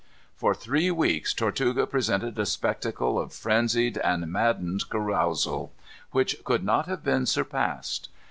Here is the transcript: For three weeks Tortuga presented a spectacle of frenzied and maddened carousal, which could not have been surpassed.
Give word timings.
For 0.35 0.55
three 0.55 0.89
weeks 0.89 1.31
Tortuga 1.31 1.85
presented 1.85 2.39
a 2.39 2.45
spectacle 2.47 3.19
of 3.19 3.31
frenzied 3.33 3.99
and 3.99 4.25
maddened 4.31 4.89
carousal, 4.89 5.73
which 6.09 6.43
could 6.43 6.63
not 6.63 6.87
have 6.87 7.03
been 7.03 7.27
surpassed. 7.27 8.09